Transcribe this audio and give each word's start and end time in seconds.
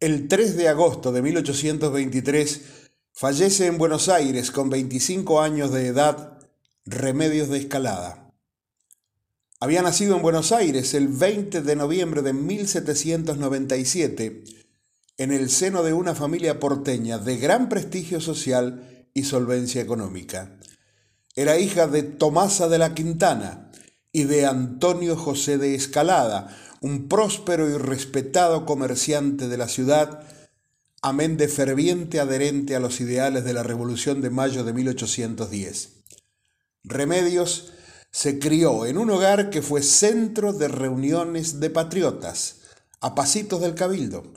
El 0.00 0.26
3 0.28 0.56
de 0.56 0.68
agosto 0.68 1.12
de 1.12 1.20
1823 1.20 2.62
fallece 3.12 3.66
en 3.66 3.76
Buenos 3.76 4.08
Aires 4.08 4.50
con 4.50 4.70
25 4.70 5.42
años 5.42 5.72
de 5.72 5.88
edad 5.88 6.38
Remedios 6.86 7.50
de 7.50 7.58
Escalada. 7.58 8.32
Había 9.60 9.82
nacido 9.82 10.16
en 10.16 10.22
Buenos 10.22 10.52
Aires 10.52 10.94
el 10.94 11.08
20 11.08 11.60
de 11.60 11.76
noviembre 11.76 12.22
de 12.22 12.32
1797 12.32 14.44
en 15.18 15.32
el 15.32 15.50
seno 15.50 15.82
de 15.82 15.92
una 15.92 16.14
familia 16.14 16.58
porteña 16.58 17.18
de 17.18 17.36
gran 17.36 17.68
prestigio 17.68 18.22
social 18.22 19.06
y 19.12 19.24
solvencia 19.24 19.82
económica. 19.82 20.56
Era 21.36 21.58
hija 21.58 21.86
de 21.86 22.04
Tomasa 22.04 22.70
de 22.70 22.78
la 22.78 22.94
Quintana 22.94 23.70
y 24.12 24.24
de 24.24 24.46
Antonio 24.46 25.14
José 25.14 25.58
de 25.58 25.74
Escalada, 25.74 26.56
un 26.80 27.08
próspero 27.08 27.68
y 27.68 27.76
respetado 27.76 28.64
comerciante 28.64 29.48
de 29.48 29.58
la 29.58 29.68
ciudad, 29.68 30.26
amén 31.02 31.36
de 31.36 31.48
ferviente 31.48 32.20
adherente 32.20 32.74
a 32.74 32.80
los 32.80 33.00
ideales 33.00 33.44
de 33.44 33.52
la 33.52 33.62
Revolución 33.62 34.22
de 34.22 34.30
Mayo 34.30 34.64
de 34.64 34.72
1810. 34.72 36.04
Remedios 36.82 37.72
se 38.10 38.38
crió 38.38 38.86
en 38.86 38.96
un 38.98 39.10
hogar 39.10 39.50
que 39.50 39.62
fue 39.62 39.82
centro 39.82 40.52
de 40.52 40.68
reuniones 40.68 41.60
de 41.60 41.70
patriotas, 41.70 42.60
a 43.00 43.14
pasitos 43.14 43.60
del 43.60 43.74
cabildo. 43.74 44.32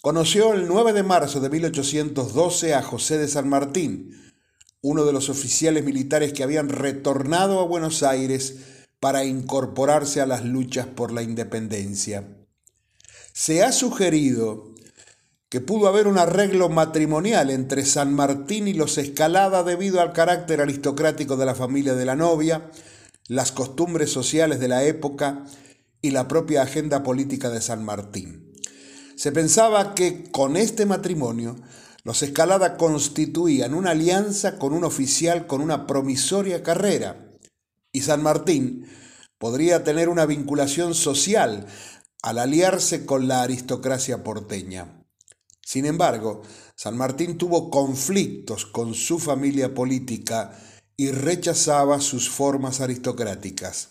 Conoció 0.00 0.52
el 0.52 0.66
9 0.66 0.92
de 0.92 1.04
marzo 1.04 1.40
de 1.40 1.48
1812 1.48 2.74
a 2.74 2.82
José 2.82 3.18
de 3.18 3.28
San 3.28 3.48
Martín, 3.48 4.32
uno 4.80 5.04
de 5.04 5.12
los 5.12 5.28
oficiales 5.28 5.84
militares 5.84 6.32
que 6.32 6.42
habían 6.42 6.68
retornado 6.68 7.60
a 7.60 7.66
Buenos 7.66 8.02
Aires 8.02 8.81
para 9.02 9.24
incorporarse 9.24 10.20
a 10.20 10.26
las 10.26 10.44
luchas 10.44 10.86
por 10.86 11.10
la 11.10 11.22
independencia. 11.22 12.36
Se 13.32 13.64
ha 13.64 13.72
sugerido 13.72 14.76
que 15.48 15.60
pudo 15.60 15.88
haber 15.88 16.06
un 16.06 16.18
arreglo 16.18 16.68
matrimonial 16.68 17.50
entre 17.50 17.84
San 17.84 18.14
Martín 18.14 18.68
y 18.68 18.74
los 18.74 18.98
Escalada 18.98 19.64
debido 19.64 20.00
al 20.00 20.12
carácter 20.12 20.60
aristocrático 20.60 21.36
de 21.36 21.46
la 21.46 21.56
familia 21.56 21.96
de 21.96 22.04
la 22.04 22.14
novia, 22.14 22.70
las 23.26 23.50
costumbres 23.50 24.12
sociales 24.12 24.60
de 24.60 24.68
la 24.68 24.84
época 24.84 25.46
y 26.00 26.12
la 26.12 26.28
propia 26.28 26.62
agenda 26.62 27.02
política 27.02 27.50
de 27.50 27.60
San 27.60 27.84
Martín. 27.84 28.52
Se 29.16 29.32
pensaba 29.32 29.96
que 29.96 30.30
con 30.30 30.56
este 30.56 30.86
matrimonio 30.86 31.56
los 32.04 32.22
Escalada 32.22 32.76
constituían 32.76 33.74
una 33.74 33.90
alianza 33.90 34.60
con 34.60 34.72
un 34.72 34.84
oficial 34.84 35.48
con 35.48 35.60
una 35.60 35.88
promisoria 35.88 36.62
carrera, 36.62 37.31
y 37.92 38.00
San 38.00 38.22
Martín 38.22 38.86
podría 39.38 39.84
tener 39.84 40.08
una 40.08 40.26
vinculación 40.26 40.94
social 40.94 41.66
al 42.22 42.38
aliarse 42.38 43.04
con 43.04 43.28
la 43.28 43.42
aristocracia 43.42 44.24
porteña. 44.24 45.04
Sin 45.60 45.86
embargo, 45.86 46.42
San 46.74 46.96
Martín 46.96 47.38
tuvo 47.38 47.70
conflictos 47.70 48.66
con 48.66 48.94
su 48.94 49.18
familia 49.18 49.74
política 49.74 50.58
y 50.96 51.10
rechazaba 51.10 52.00
sus 52.00 52.28
formas 52.28 52.80
aristocráticas. 52.80 53.90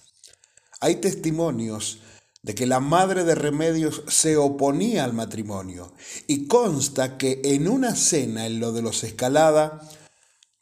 Hay 0.79 0.95
testimonios 0.95 1.99
de 2.43 2.55
que 2.55 2.65
la 2.65 2.79
madre 2.79 3.23
de 3.23 3.35
Remedios 3.35 4.03
se 4.07 4.35
oponía 4.37 5.03
al 5.03 5.13
matrimonio 5.13 5.93
y 6.27 6.47
consta 6.47 7.17
que 7.17 7.41
en 7.43 7.67
una 7.67 7.95
cena 7.95 8.45
en 8.47 8.59
lo 8.59 8.71
de 8.71 8.81
los 8.81 9.03
Escalada 9.03 9.87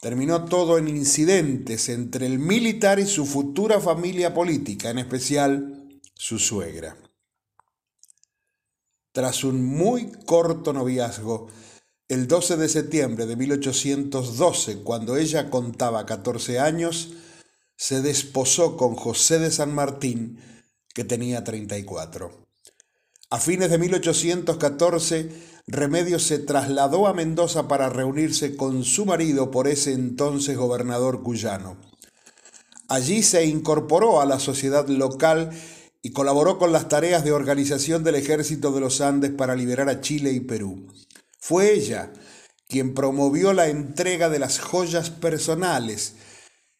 Terminó 0.00 0.46
todo 0.46 0.78
en 0.78 0.88
incidentes 0.88 1.90
entre 1.90 2.24
el 2.24 2.38
militar 2.38 2.98
y 2.98 3.06
su 3.06 3.26
futura 3.26 3.80
familia 3.80 4.32
política, 4.32 4.88
en 4.88 4.98
especial 4.98 6.00
su 6.14 6.38
suegra. 6.38 6.96
Tras 9.12 9.44
un 9.44 9.62
muy 9.62 10.10
corto 10.24 10.72
noviazgo, 10.72 11.48
el 12.08 12.26
12 12.26 12.56
de 12.56 12.68
septiembre 12.68 13.26
de 13.26 13.36
1812, 13.36 14.82
cuando 14.82 15.16
ella 15.18 15.50
contaba 15.50 16.06
14 16.06 16.58
años, 16.58 17.12
se 17.76 18.00
desposó 18.00 18.78
con 18.78 18.94
José 18.94 19.38
de 19.38 19.50
San 19.50 19.74
Martín, 19.74 20.40
que 20.94 21.04
tenía 21.04 21.44
34. 21.44 22.49
A 23.32 23.38
fines 23.38 23.70
de 23.70 23.78
1814, 23.78 25.28
Remedios 25.68 26.24
se 26.24 26.40
trasladó 26.40 27.06
a 27.06 27.14
Mendoza 27.14 27.68
para 27.68 27.88
reunirse 27.88 28.56
con 28.56 28.82
su 28.82 29.06
marido 29.06 29.52
por 29.52 29.68
ese 29.68 29.92
entonces 29.92 30.56
gobernador 30.56 31.22
cuyano. 31.22 31.76
Allí 32.88 33.22
se 33.22 33.44
incorporó 33.44 34.20
a 34.20 34.26
la 34.26 34.40
sociedad 34.40 34.88
local 34.88 35.50
y 36.02 36.10
colaboró 36.10 36.58
con 36.58 36.72
las 36.72 36.88
tareas 36.88 37.22
de 37.22 37.30
organización 37.30 38.02
del 38.02 38.16
ejército 38.16 38.72
de 38.72 38.80
los 38.80 39.00
Andes 39.00 39.30
para 39.30 39.54
liberar 39.54 39.88
a 39.88 40.00
Chile 40.00 40.32
y 40.32 40.40
Perú. 40.40 40.88
Fue 41.38 41.72
ella 41.72 42.12
quien 42.66 42.94
promovió 42.94 43.52
la 43.52 43.68
entrega 43.68 44.28
de 44.28 44.40
las 44.40 44.58
joyas 44.58 45.10
personales, 45.10 46.16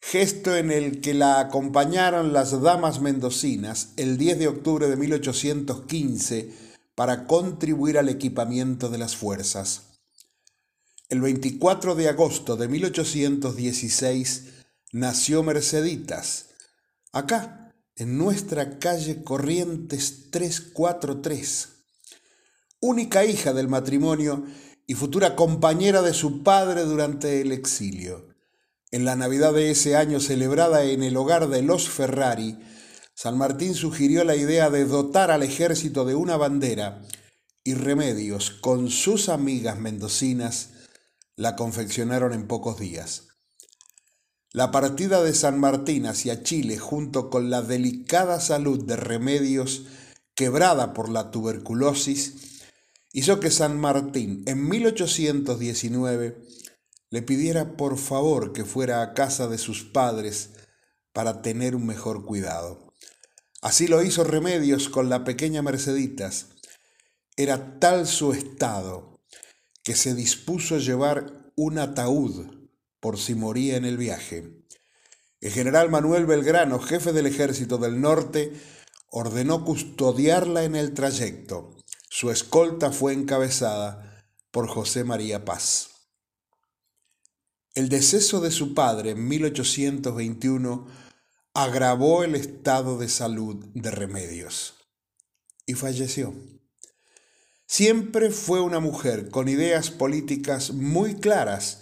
gesto 0.01 0.57
en 0.57 0.71
el 0.71 1.01
que 1.01 1.15
la 1.15 1.41
acompañaron 1.41 2.33
las 2.33 2.61
damas 2.61 3.01
mendocinas 3.01 3.93
el 3.97 4.17
10 4.17 4.39
de 4.39 4.49
octubre 4.49 4.89
de 4.89 4.97
1815 4.97 6.55
para 6.95 7.27
contribuir 7.27 7.99
al 7.99 8.09
equipamiento 8.09 8.89
de 8.89 8.99
las 8.99 9.17
fuerzas. 9.17 10.01
El 11.09 11.21
24 11.21 11.95
de 11.95 12.09
agosto 12.09 12.57
de 12.57 12.69
1816 12.69 14.45
nació 14.93 15.43
Merceditas, 15.43 16.51
acá, 17.13 17.73
en 17.97 18.17
nuestra 18.17 18.79
calle 18.79 19.23
Corrientes 19.23 20.31
343, 20.31 21.69
única 22.81 23.25
hija 23.25 23.53
del 23.53 23.69
matrimonio 23.69 24.45
y 24.87 24.95
futura 24.95 25.37
compañera 25.37 26.03
de 26.03 26.15
su 26.15 26.43
padre 26.43 26.83
durante 26.83 27.41
el 27.41 27.53
exilio. 27.53 28.30
En 28.93 29.05
la 29.05 29.15
Navidad 29.15 29.53
de 29.53 29.71
ese 29.71 29.97
año 29.97 30.19
celebrada 30.19 30.83
en 30.85 31.03
el 31.03 31.17
hogar 31.17 31.49
de 31.49 31.63
los 31.63 31.89
Ferrari, 31.89 32.59
San 33.15 33.39
Martín 33.39 33.75
sugirió 33.75 34.25
la 34.25 34.35
idea 34.35 34.69
de 34.71 34.85
dotar 34.85 35.31
al 35.31 35.43
ejército 35.43 36.05
de 36.05 36.17
una 36.17 36.37
bandera 36.37 37.03
y 37.63 37.75
remedios 37.75 38.51
con 38.51 38.91
sus 38.91 39.29
amigas 39.29 39.79
mendocinas 39.79 40.71
la 41.37 41.55
confeccionaron 41.55 42.33
en 42.33 42.49
pocos 42.49 42.81
días. 42.81 43.29
La 44.53 44.73
partida 44.73 45.23
de 45.23 45.35
San 45.35 45.61
Martín 45.61 46.07
hacia 46.07 46.43
Chile 46.43 46.77
junto 46.77 47.31
con 47.31 47.49
la 47.51 47.63
delicada 47.63 48.41
salud 48.41 48.85
de 48.85 48.97
remedios 48.97 49.85
quebrada 50.35 50.95
por 50.95 51.09
la 51.09 51.31
tuberculosis 51.31 52.65
hizo 53.13 53.39
que 53.39 53.53
San 53.53 53.79
Martín 53.79 54.43
en 54.47 54.69
1819 54.69 56.43
le 57.11 57.23
pidiera 57.23 57.77
por 57.77 57.99
favor 57.99 58.53
que 58.53 58.65
fuera 58.65 59.03
a 59.03 59.15
casa 59.15 59.49
de 59.49 59.59
sus 59.59 59.83
padres 59.83 60.51
para 61.13 61.43
tener 61.43 61.75
un 61.75 61.87
mejor 61.87 62.25
cuidado. 62.25 62.95
Así 63.61 63.89
lo 63.89 64.03
hizo 64.03 64.25
Remedios 64.25 64.89
con 64.89 65.11
la 65.11 65.25
pequeña 65.25 65.61
Merceditas. 65.61 66.51
Era 67.37 67.79
tal 67.79 68.07
su 68.07 68.33
estado 68.33 69.21
que 69.83 69.97
se 69.97 70.15
dispuso 70.15 70.79
llevar 70.79 71.53
un 71.57 71.79
ataúd 71.79 72.47
por 73.01 73.19
si 73.19 73.35
moría 73.35 73.77
en 73.77 73.85
el 73.85 73.97
viaje. 73.97 74.65
El 75.41 75.53
general 75.53 75.91
Manuel 75.91 76.27
Belgrano, 76.27 76.79
jefe 76.79 77.13
del 77.13 77.27
ejército 77.27 77.79
del 77.79 78.01
norte, 78.01 78.53
ordenó 79.11 79.65
custodiarla 79.65 80.65
en 80.65 80.77
el 80.77 80.95
trayecto. 80.95 81.77
Su 82.09 82.31
escolta 82.31 82.93
fue 82.93 83.15
encabezada 83.15 84.27
por 84.51 84.69
José 84.69 85.05
María 85.05 85.45
Paz. 85.45 85.90
El 87.81 87.89
deceso 87.89 88.43
de 88.43 88.51
su 88.51 88.75
padre 88.75 89.13
en 89.13 89.27
1821 89.27 90.87
agravó 91.55 92.25
el 92.25 92.35
estado 92.35 92.99
de 92.99 93.09
salud 93.09 93.65
de 93.73 93.91
Remedios 93.91 94.75
y 95.65 95.73
falleció. 95.73 96.35
Siempre 97.67 98.29
fue 98.29 98.61
una 98.61 98.81
mujer 98.81 99.31
con 99.31 99.49
ideas 99.49 99.91
políticas 99.91 100.75
muy 100.75 101.15
claras, 101.15 101.81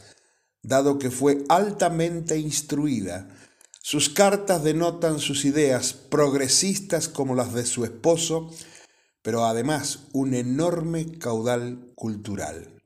dado 0.62 1.00
que 1.00 1.11
fue 1.11 1.43
altamente 1.49 2.39
instruida. 2.39 3.29
Sus 3.83 4.09
cartas 4.09 4.62
denotan 4.62 5.19
sus 5.19 5.44
ideas 5.44 5.94
progresistas 5.94 7.09
como 7.09 7.35
las 7.35 7.53
de 7.55 7.67
su 7.67 7.85
esposo, 7.85 8.55
pero 9.21 9.47
además 9.47 10.05
un 10.12 10.35
enorme 10.35 11.19
caudal 11.19 11.91
cultural. 11.97 12.78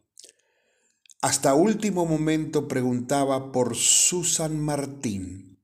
Hasta 1.23 1.55
último 1.55 2.05
momento 2.05 2.67
preguntaba 2.67 3.53
por 3.53 3.77
Susan 3.77 4.59
Martín, 4.59 5.63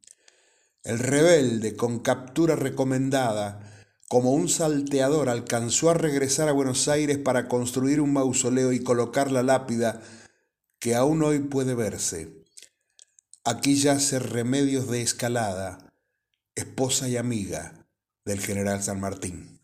el 0.84 1.00
rebelde, 1.00 1.75
con 1.75 1.99
captura 1.99 2.55
recomendada, 2.55 3.84
como 4.08 4.34
un 4.34 4.49
salteador, 4.49 5.28
alcanzó 5.28 5.90
a 5.90 5.94
regresar 5.94 6.49
a 6.49 6.52
Buenos 6.52 6.87
Aires 6.87 7.19
para 7.19 7.49
construir 7.49 8.00
un 8.00 8.12
mausoleo 8.12 8.72
y 8.72 8.84
colocar 8.84 9.32
la 9.32 9.43
lápida 9.43 10.00
que 10.78 10.94
aún 10.94 11.25
hoy 11.25 11.40
puede 11.40 11.75
verse. 11.75 12.44
Aquí 13.43 13.75
yace 13.75 14.20
Remedios 14.20 14.88
de 14.88 15.02
Escalada, 15.02 15.93
esposa 16.55 17.08
y 17.08 17.16
amiga 17.16 17.88
del 18.25 18.38
general 18.38 18.81
San 18.81 19.00
Martín. 19.00 19.57